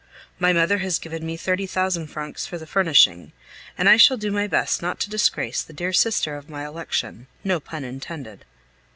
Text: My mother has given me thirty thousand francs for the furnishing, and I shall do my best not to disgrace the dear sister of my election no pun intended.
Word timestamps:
My 0.39 0.51
mother 0.51 0.79
has 0.79 0.97
given 0.97 1.23
me 1.23 1.37
thirty 1.37 1.67
thousand 1.67 2.07
francs 2.07 2.47
for 2.47 2.57
the 2.57 2.65
furnishing, 2.65 3.33
and 3.77 3.87
I 3.87 3.97
shall 3.97 4.17
do 4.17 4.31
my 4.31 4.47
best 4.47 4.81
not 4.81 4.99
to 5.01 5.11
disgrace 5.11 5.61
the 5.61 5.73
dear 5.73 5.93
sister 5.93 6.35
of 6.37 6.49
my 6.49 6.65
election 6.65 7.27
no 7.43 7.59
pun 7.59 7.83
intended. 7.83 8.43